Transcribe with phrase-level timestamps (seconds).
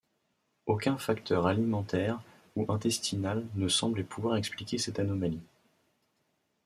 [0.65, 2.19] Aucun facteur alimentaire
[2.55, 5.43] ou intestinal ne semblait pouvoir expliquer cette anomalie.